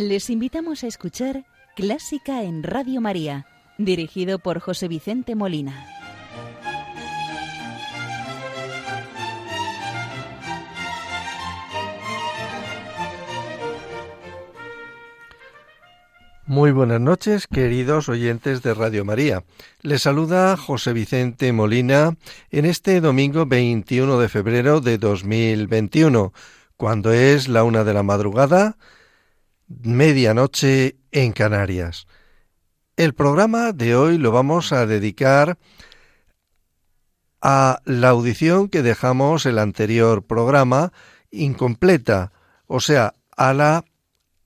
[0.00, 1.44] Les invitamos a escuchar
[1.76, 3.46] Clásica en Radio María,
[3.76, 5.86] dirigido por José Vicente Molina.
[16.46, 19.44] Muy buenas noches, queridos oyentes de Radio María.
[19.82, 22.16] Les saluda José Vicente Molina
[22.50, 26.32] en este domingo 21 de febrero de 2021,
[26.78, 28.78] cuando es la una de la madrugada,
[29.70, 32.06] medianoche en Canarias.
[32.96, 35.56] El programa de hoy lo vamos a dedicar
[37.40, 40.92] a la audición que dejamos el anterior programa
[41.30, 42.32] incompleta,
[42.66, 43.84] o sea, a la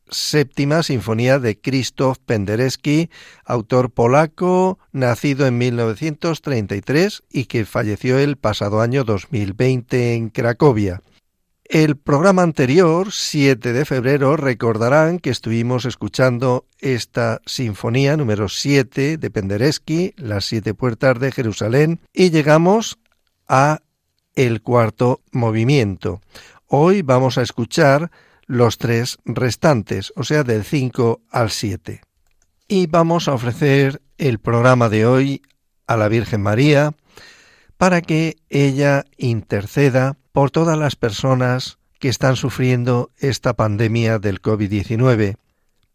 [0.08, 3.10] séptima sinfonía de Krzysztof Penderecki,
[3.44, 11.02] autor polaco, nacido en 1933 y que falleció el pasado año 2020 en Cracovia.
[11.74, 19.30] El programa anterior, 7 de febrero, recordarán que estuvimos escuchando esta sinfonía número 7 de
[19.32, 23.00] Penderecki, Las siete puertas de Jerusalén, y llegamos
[23.48, 23.80] a
[24.36, 26.20] el cuarto movimiento.
[26.68, 28.12] Hoy vamos a escuchar
[28.46, 32.02] los tres restantes, o sea, del 5 al 7.
[32.68, 35.42] Y vamos a ofrecer el programa de hoy
[35.88, 36.94] a la Virgen María
[37.76, 45.36] para que ella interceda por todas las personas que están sufriendo esta pandemia del COVID-19,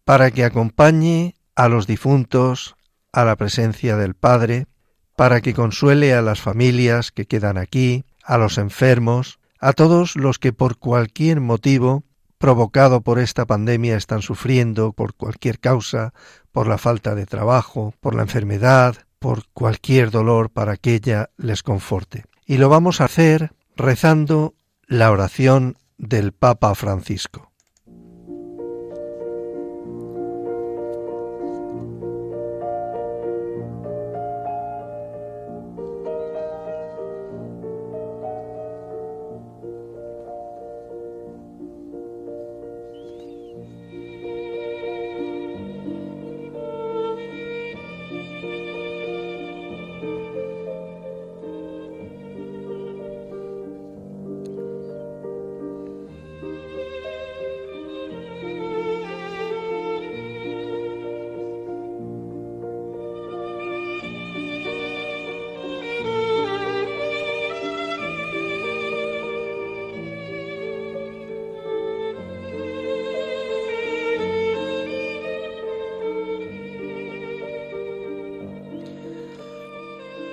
[0.05, 2.77] para que acompañe a los difuntos
[3.11, 4.67] a la presencia del Padre,
[5.17, 10.39] para que consuele a las familias que quedan aquí, a los enfermos, a todos los
[10.39, 12.05] que por cualquier motivo
[12.37, 16.13] provocado por esta pandemia están sufriendo por cualquier causa,
[16.53, 21.61] por la falta de trabajo, por la enfermedad, por cualquier dolor para que ella les
[21.61, 22.23] conforte.
[22.45, 24.55] Y lo vamos a hacer rezando
[24.87, 27.48] la oración del Papa Francisco.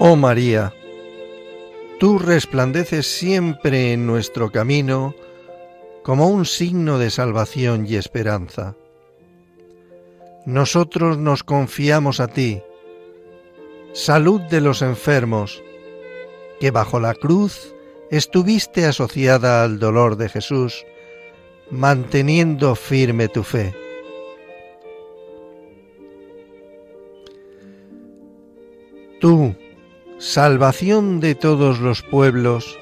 [0.08, 0.72] Oh María,
[1.98, 5.16] tú resplandeces siempre en nuestro camino
[6.04, 8.76] como un signo de salvación y esperanza.
[10.44, 12.62] Nosotros nos confiamos a ti,
[13.94, 15.60] salud de los enfermos,
[16.60, 17.74] que bajo la cruz
[18.08, 20.86] estuviste asociada al dolor de Jesús,
[21.68, 23.74] manteniendo firme tu fe.
[29.20, 29.56] Tú,
[30.18, 32.78] Salvación de todos los pueblos,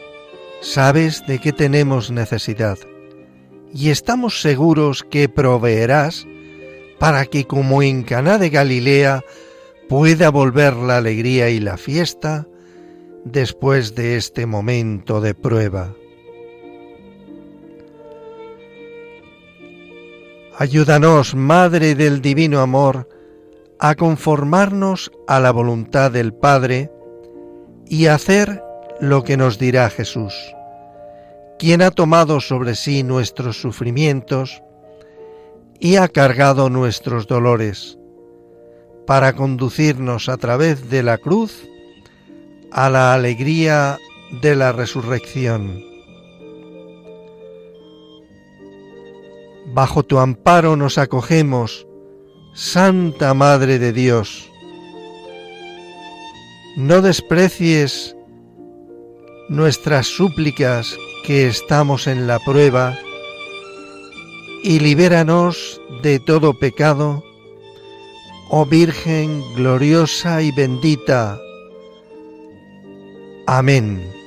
[0.60, 2.78] sabes de qué tenemos necesidad
[3.74, 6.28] y estamos seguros que proveerás
[7.00, 9.24] para que como en Caná de Galilea
[9.88, 12.46] pueda volver la alegría y la fiesta
[13.24, 15.92] después de este momento de prueba.
[20.56, 23.08] Ayúdanos, Madre del Divino Amor,
[23.80, 26.92] a conformarnos a la voluntad del Padre,
[27.94, 28.60] y hacer
[28.98, 30.34] lo que nos dirá Jesús,
[31.60, 34.64] quien ha tomado sobre sí nuestros sufrimientos
[35.78, 37.96] y ha cargado nuestros dolores,
[39.06, 41.68] para conducirnos a través de la cruz
[42.72, 43.98] a la alegría
[44.42, 45.80] de la resurrección.
[49.66, 51.86] Bajo tu amparo nos acogemos,
[52.54, 54.50] Santa Madre de Dios,
[56.76, 58.16] no desprecies
[59.48, 62.98] nuestras súplicas que estamos en la prueba
[64.62, 67.22] y libéranos de todo pecado,
[68.50, 71.38] oh Virgen gloriosa y bendita.
[73.46, 74.23] Amén.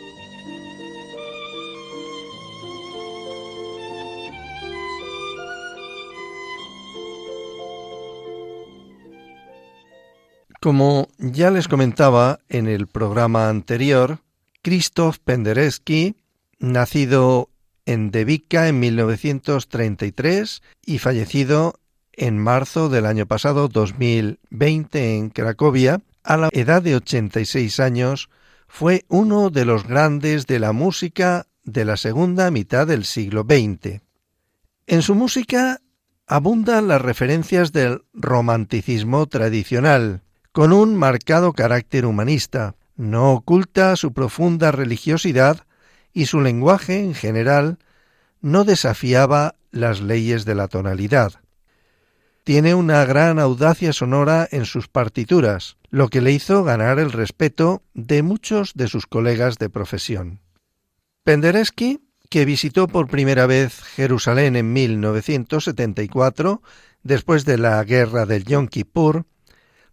[10.59, 14.19] Como ya les comentaba en el programa anterior,
[14.62, 16.15] Krzysztof Penderecki,
[16.59, 17.50] nacido
[17.86, 21.80] en Devica en 1933 y fallecido
[22.13, 28.30] en marzo del año pasado, 2020, en Cracovia, a la edad de 86 años,
[28.68, 34.01] fue uno de los grandes de la música de la segunda mitad del siglo XX.
[34.88, 35.80] En su música
[36.25, 40.24] abundan las referencias del romanticismo tradicional,
[40.57, 42.74] con un marcado carácter humanista.
[42.95, 45.68] No oculta su profunda religiosidad
[46.13, 47.77] y su lenguaje en general
[48.42, 51.33] no desafiaba las leyes de la tonalidad.
[52.44, 57.83] Tiene una gran audacia sonora en sus partituras, lo que le hizo ganar el respeto
[57.94, 60.39] de muchos de sus colegas de profesión.
[61.24, 62.00] Penderecki,
[62.31, 66.63] que visitó por primera vez Jerusalén en 1974,
[67.04, 69.27] después de la guerra del Yom Kippur,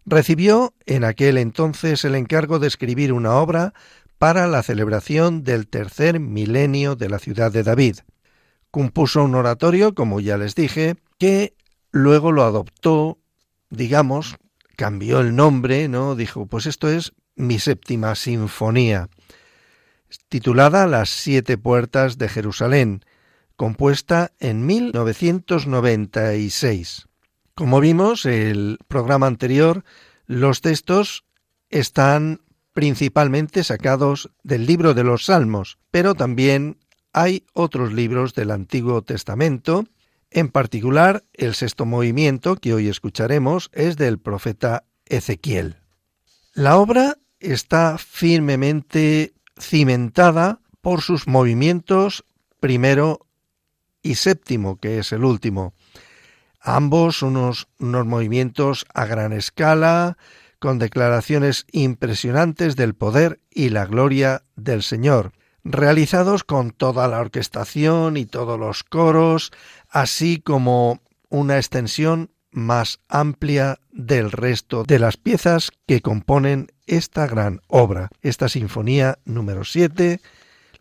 [0.05, 3.73] recibió en aquel entonces el encargo de escribir una obra
[4.17, 7.97] para la celebración del tercer milenio de la ciudad de David.
[8.71, 11.55] Compuso un oratorio, como ya les dije, que
[11.91, 13.19] luego lo adoptó,
[13.69, 14.35] digamos,
[14.75, 16.15] cambió el nombre, ¿no?
[16.15, 19.09] Dijo, pues esto es mi séptima sinfonía,
[20.29, 23.03] titulada Las siete puertas de Jerusalén,
[23.55, 27.07] compuesta en 1996.
[27.55, 29.85] Como vimos el programa anterior,
[30.25, 31.23] los textos
[31.69, 32.41] están
[32.73, 36.77] principalmente sacados del libro de los Salmos, pero también
[37.13, 39.85] hay otros libros del Antiguo Testamento,
[40.31, 45.77] en particular el sexto movimiento que hoy escucharemos es del profeta Ezequiel.
[46.53, 52.25] La obra está firmemente cimentada por sus movimientos
[52.59, 53.25] primero
[54.03, 55.73] y séptimo, que es el último.
[56.67, 60.17] Ambos unos, unos movimientos a gran escala,
[60.57, 65.33] con declaraciones impresionantes del poder y la gloria del Señor,
[65.63, 69.51] realizados con toda la orquestación y todos los coros,
[69.91, 77.61] así como una extensión más amplia del resto de las piezas que componen esta gran
[77.67, 80.19] obra, esta sinfonía número 7,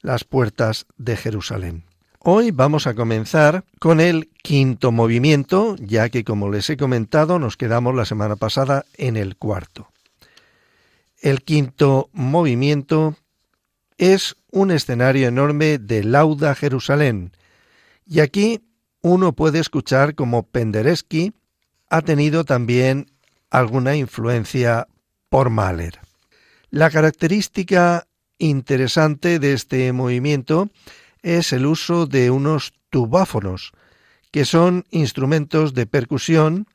[0.00, 1.84] Las puertas de Jerusalén.
[2.26, 7.58] Hoy vamos a comenzar con el quinto movimiento, ya que como les he comentado nos
[7.58, 9.90] quedamos la semana pasada en el cuarto.
[11.20, 13.14] El quinto movimiento
[13.98, 17.32] es un escenario enorme de Lauda Jerusalén,
[18.06, 18.62] y aquí
[19.02, 21.34] uno puede escuchar como Penderecki
[21.90, 23.04] ha tenido también
[23.50, 24.88] alguna influencia
[25.28, 26.00] por Mahler.
[26.70, 28.06] La característica
[28.38, 33.72] interesante de este movimiento es el uso de unos tubáfonos,
[34.30, 36.66] que son instrumentos de percusión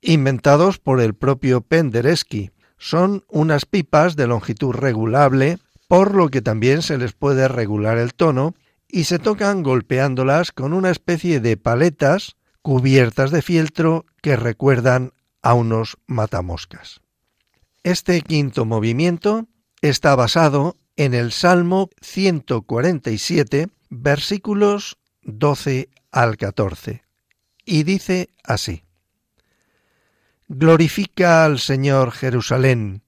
[0.00, 2.50] inventados por el propio Penderecki.
[2.78, 5.58] Son unas pipas de longitud regulable,
[5.88, 8.54] por lo que también se les puede regular el tono,
[8.88, 15.12] y se tocan golpeándolas con una especie de paletas cubiertas de fieltro que recuerdan
[15.42, 17.00] a unos matamoscas.
[17.82, 19.46] Este quinto movimiento
[19.80, 23.68] está basado en el Salmo 147,
[24.02, 27.02] versículos 12 al 14,
[27.64, 28.84] y dice así.
[30.48, 33.02] Glorifica al Señor Jerusalén,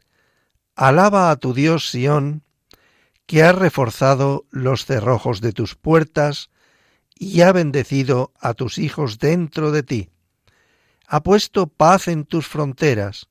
[0.74, 2.42] alaba a tu Dios Sión,
[3.26, 6.50] que ha reforzado los cerrojos de tus puertas
[7.14, 10.10] y ha bendecido a tus hijos dentro de ti.
[11.06, 13.28] Ha puesto paz en tus fronteras,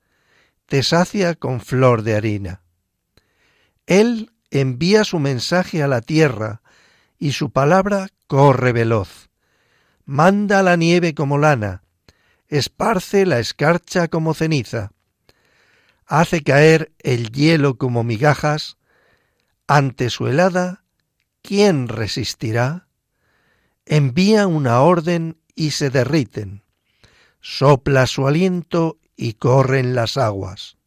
[0.67, 2.61] te sacia con flor de harina.
[3.85, 6.61] Él envía su mensaje a la tierra,
[7.17, 9.29] y su palabra corre veloz.
[10.05, 11.83] Manda la nieve como lana,
[12.47, 14.91] esparce la escarcha como ceniza,
[16.05, 18.77] hace caer el hielo como migajas,
[19.67, 20.83] ante su helada,
[21.41, 22.87] ¿quién resistirá?
[23.85, 26.63] Envía una orden y se derriten,
[27.41, 30.77] sopla su aliento y corren las aguas.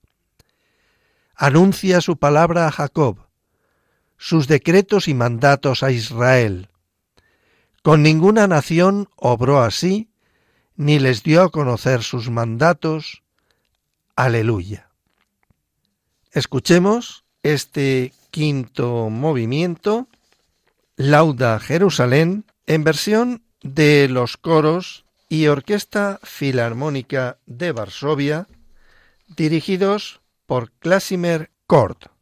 [1.35, 3.30] Anuncia su palabra a Jacob,
[4.21, 6.69] sus decretos y mandatos a Israel.
[7.83, 10.11] Con ninguna nación obró así,
[10.77, 13.23] ni les dio a conocer sus mandatos.
[14.17, 14.91] Aleluya.
[16.33, 20.07] Escuchemos este quinto movimiento,
[20.97, 28.49] Lauda Jerusalén, en versión de los coros y Orquesta Filarmónica de Varsovia,
[29.35, 32.20] dirigidos por Klasimer Kort.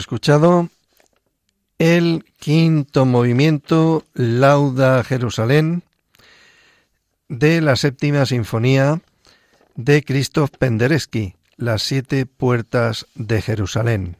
[0.00, 0.68] Escuchado
[1.78, 5.82] el quinto movimiento Lauda Jerusalén
[7.28, 9.00] de la séptima sinfonía
[9.76, 14.16] de Krzysztof Penderecki, Las siete puertas de Jerusalén.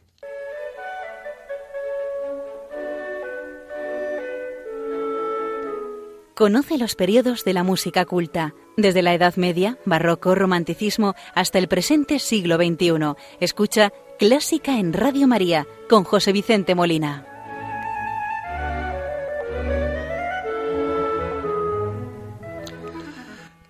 [6.35, 11.67] Conoce los periodos de la música culta, desde la Edad Media, Barroco, Romanticismo, hasta el
[11.67, 13.15] presente siglo XXI.
[13.39, 17.25] Escucha Clásica en Radio María con José Vicente Molina.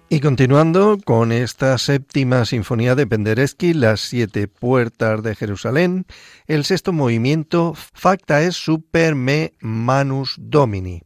[0.10, 6.06] Y continuando con esta séptima sinfonía de Penderecki, Las siete puertas de Jerusalén,
[6.48, 11.02] el sexto movimiento Facta es super me manus domini.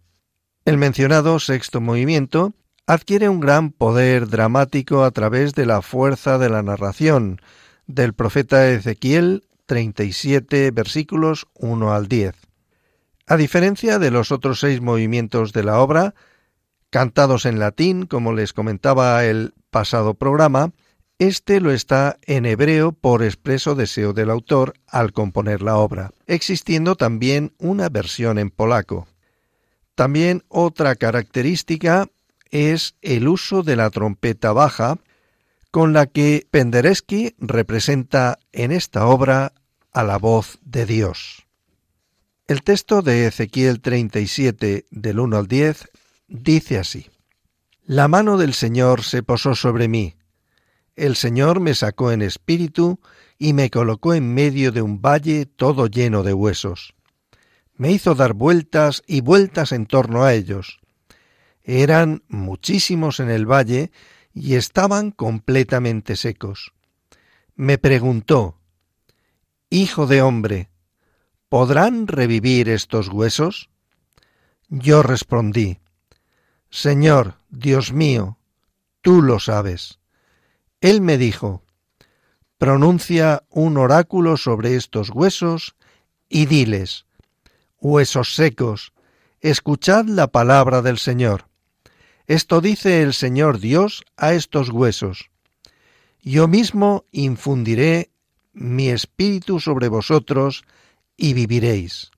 [0.65, 2.55] El mencionado sexto movimiento
[2.87, 7.39] adquiere un gran poder dramático a través de la fuerza de la narración
[7.87, 12.35] del profeta Ezequiel 37 versículos 1 al 10.
[13.27, 16.13] A diferencia de los otros seis movimientos de la obra,
[16.89, 20.71] cantados en latín, como les comentaba el pasado programa,
[21.17, 26.95] este lo está en hebreo por expreso deseo del autor al componer la obra, existiendo
[26.95, 29.07] también una versión en polaco.
[29.95, 32.07] También otra característica
[32.51, 34.97] es el uso de la trompeta baja,
[35.75, 39.51] con la que Penderecki representa en esta obra
[39.91, 41.47] a la voz de Dios.
[42.47, 45.89] El texto de Ezequiel 37 del 1 al 10
[46.29, 47.07] dice así.
[47.83, 50.15] La mano del Señor se posó sobre mí.
[50.95, 53.01] El Señor me sacó en espíritu
[53.37, 56.95] y me colocó en medio de un valle todo lleno de huesos
[57.75, 60.79] me hizo dar vueltas y vueltas en torno a ellos.
[61.63, 63.91] Eran muchísimos en el valle
[64.35, 66.73] y estaban completamente secos.
[67.55, 68.59] Me preguntó,
[69.69, 70.69] Hijo de hombre,
[71.49, 73.69] ¿podrán revivir estos huesos?
[74.67, 75.79] Yo respondí,
[76.69, 78.37] Señor, Dios mío,
[79.01, 79.99] tú lo sabes.
[80.81, 81.63] Él me dijo,
[82.57, 85.75] pronuncia un oráculo sobre estos huesos
[86.27, 87.05] y diles,
[87.79, 88.93] huesos secos,
[89.39, 91.47] escuchad la palabra del Señor.
[92.27, 95.29] Esto dice el Señor Dios a estos huesos.
[96.21, 98.09] Yo mismo infundiré
[98.53, 100.63] mi espíritu sobre vosotros
[101.15, 102.09] y viviréis.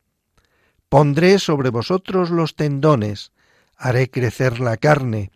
[0.87, 3.33] Pondré sobre vosotros los tendones,
[3.75, 5.31] haré crecer la carne,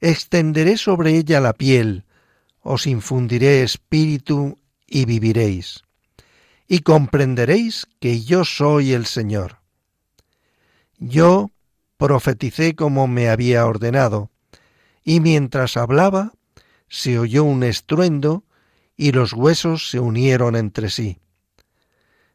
[0.00, 2.04] extenderé sobre ella la piel,
[2.60, 5.82] os infundiré espíritu y viviréis.
[6.66, 9.58] Y comprenderéis que yo soy el Señor.
[10.98, 11.50] Yo
[11.96, 14.30] profeticé como me había ordenado,
[15.02, 16.32] y mientras hablaba
[16.88, 18.44] se oyó un estruendo
[18.96, 21.18] y los huesos se unieron entre sí.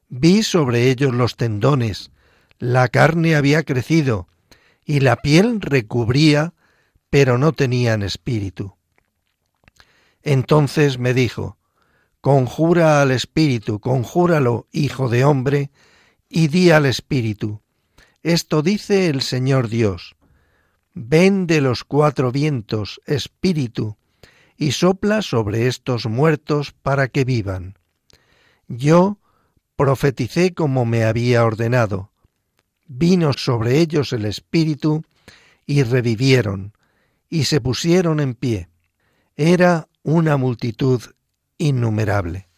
[0.10, 2.12] Vi sobre ellos los tendones,
[2.58, 4.28] la carne había crecido,
[4.86, 6.54] y la piel recubría,
[7.10, 8.76] pero no tenían espíritu.
[10.24, 11.58] Entonces me dijo,
[12.22, 15.72] Conjura al espíritu, conjúralo, hijo de hombre,
[16.28, 17.62] y di al espíritu,
[18.24, 20.16] esto dice el Señor Dios.
[20.94, 23.98] Ven de los cuatro vientos, espíritu,
[24.58, 27.78] y sopla sobre estos muertos para que vivan.
[28.68, 29.20] Yo
[29.78, 32.12] profeticé como me había ordenado.
[32.86, 35.04] Vino sobre ellos el espíritu,
[35.66, 36.74] y revivieron,
[37.30, 38.70] y se pusieron en pie.
[39.36, 41.02] Era una multitud
[41.58, 42.49] innumerable.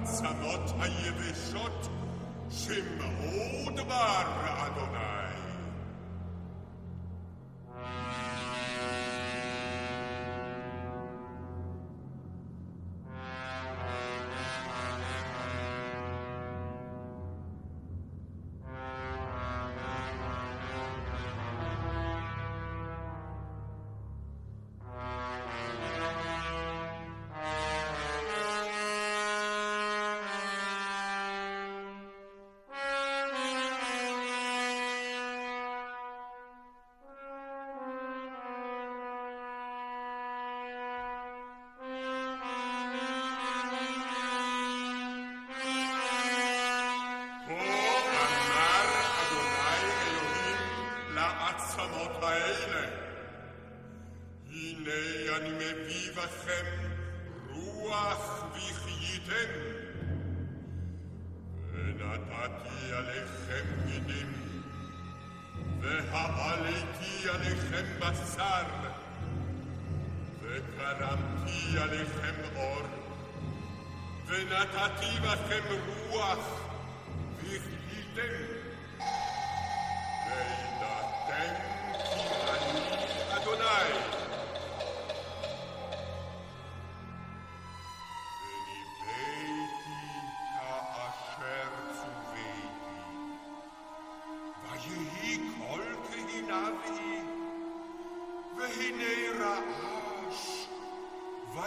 [0.00, 1.88] העצמות היבשות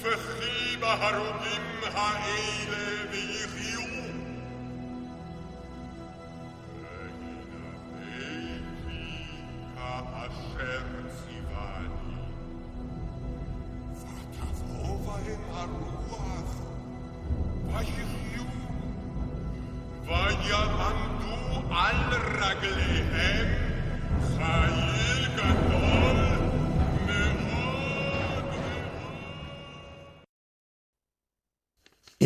[0.00, 1.76] שמעו דבר אדוני.
[1.96, 4.09] Y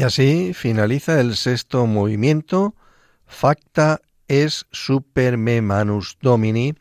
[0.05, 2.75] así finaliza el sexto movimiento,
[3.25, 6.75] Facta es super me manus domini,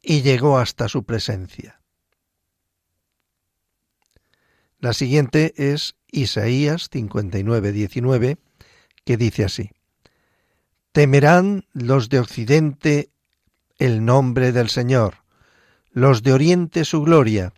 [0.00, 1.82] y llegó hasta su presencia.
[4.78, 8.38] La siguiente es Isaías 59:19,
[9.04, 9.70] que dice así:
[10.92, 13.10] Temerán los de Occidente
[13.78, 15.16] el nombre del Señor,
[15.90, 17.52] los de Oriente su gloria,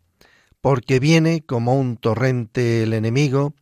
[0.60, 3.54] porque viene como un torrente el enemigo,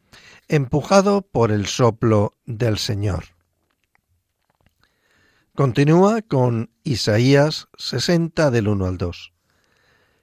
[0.49, 3.32] empujado por el soplo del Señor.
[5.55, 9.35] Continúa con Isaías 60 del 1 al 2.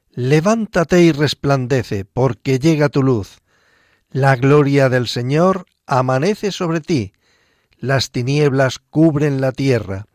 [0.09, 3.38] Levántate y resplandece, porque llega tu luz.
[4.09, 7.13] La gloria del Señor amanece sobre ti.
[7.77, 10.07] Las tinieblas cubren la tierra,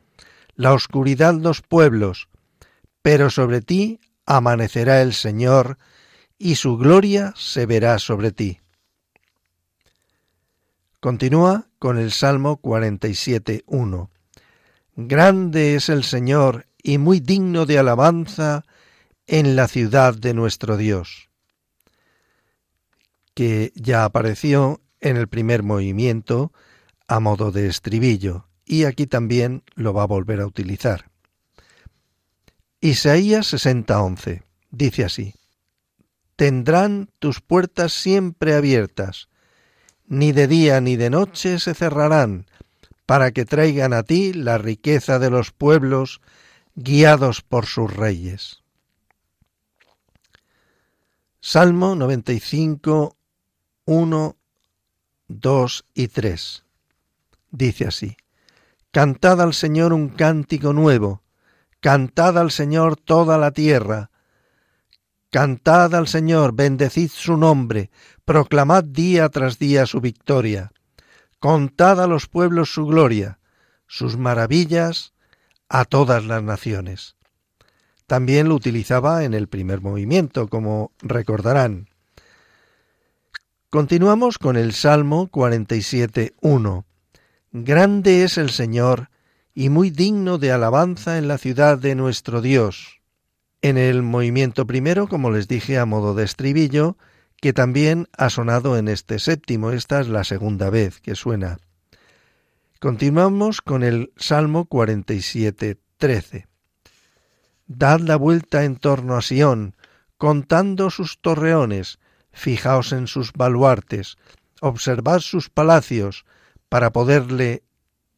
[0.56, 2.28] la oscuridad los pueblos,
[3.00, 5.78] pero sobre ti amanecerá el Señor,
[6.38, 8.58] y su gloria se verá sobre ti.
[10.98, 14.08] Continúa con el Salmo 47.1.
[14.96, 18.64] Grande es el Señor y muy digno de alabanza
[19.26, 21.30] en la ciudad de nuestro Dios,
[23.34, 26.52] que ya apareció en el primer movimiento
[27.08, 31.10] a modo de estribillo, y aquí también lo va a volver a utilizar.
[32.80, 35.34] Isaías 60:11 dice así,
[36.36, 39.28] Tendrán tus puertas siempre abiertas,
[40.06, 42.46] ni de día ni de noche se cerrarán,
[43.06, 46.20] para que traigan a ti la riqueza de los pueblos,
[46.74, 48.62] guiados por sus reyes.
[51.40, 53.16] Salmo 95,
[53.84, 54.36] 1,
[55.28, 56.64] 2 y 3.
[57.50, 58.16] Dice así,
[58.90, 61.22] Cantad al Señor un cántico nuevo,
[61.80, 64.10] Cantad al Señor toda la tierra.
[65.28, 67.90] Cantad al Señor, bendecid su nombre,
[68.24, 70.72] proclamad día tras día su victoria.
[71.44, 73.38] Contad a los pueblos su gloria,
[73.86, 75.12] sus maravillas
[75.68, 77.16] a todas las naciones.
[78.06, 81.90] También lo utilizaba en el primer movimiento, como recordarán.
[83.68, 86.84] Continuamos con el Salmo 47.1.
[87.52, 89.10] Grande es el Señor
[89.52, 93.02] y muy digno de alabanza en la ciudad de nuestro Dios.
[93.60, 96.96] En el movimiento primero, como les dije a modo de estribillo,
[97.44, 101.58] que también ha sonado en este séptimo, esta es la segunda vez que suena.
[102.80, 106.48] Continuamos con el Salmo 47, 13.
[107.66, 109.76] Dad la vuelta en torno a Sión,
[110.16, 111.98] contando sus torreones,
[112.32, 114.16] fijaos en sus baluartes,
[114.62, 116.24] observad sus palacios,
[116.70, 117.62] para poderle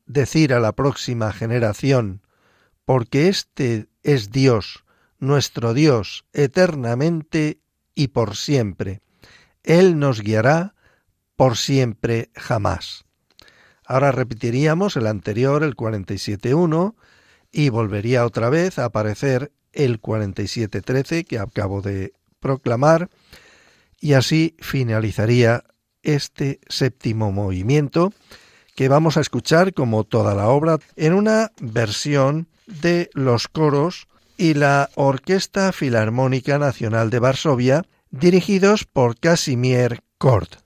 [0.07, 2.23] decir a la próxima generación,
[2.85, 4.85] porque este es Dios,
[5.19, 7.59] nuestro Dios, eternamente
[7.97, 9.01] y por siempre.
[9.67, 10.75] Él nos guiará
[11.35, 13.05] por siempre jamás.
[13.85, 16.95] Ahora repetiríamos el anterior, el 47.1,
[17.53, 23.11] y volvería otra vez a aparecer el 47.13 que acabo de proclamar,
[24.01, 25.65] y así finalizaría
[26.03, 28.13] este séptimo movimiento
[28.77, 34.07] que vamos a escuchar como toda la obra en una versión de los coros
[34.37, 40.66] y la Orquesta Filarmónica Nacional de Varsovia, dirigidos por Casimir Kort.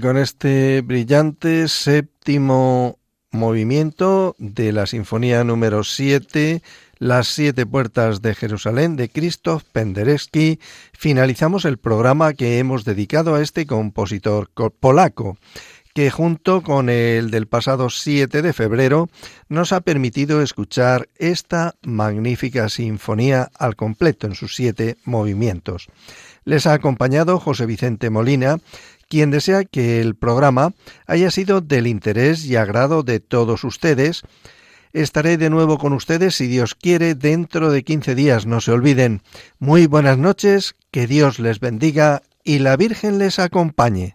[0.00, 2.98] Con este brillante séptimo
[3.32, 6.62] movimiento de la Sinfonía número 7,
[6.98, 10.58] Las siete puertas de Jerusalén de Krzysztof Penderecki,
[10.92, 15.36] finalizamos el programa que hemos dedicado a este compositor polaco
[15.94, 19.08] que junto con el del pasado 7 de febrero
[19.48, 25.88] nos ha permitido escuchar esta magnífica sinfonía al completo en sus siete movimientos.
[26.44, 28.58] Les ha acompañado José Vicente Molina,
[29.10, 30.72] quien desea que el programa
[31.06, 34.22] haya sido del interés y agrado de todos ustedes.
[34.92, 38.46] Estaré de nuevo con ustedes, si Dios quiere, dentro de 15 días.
[38.46, 39.20] No se olviden.
[39.58, 44.14] Muy buenas noches, que Dios les bendiga y la Virgen les acompañe.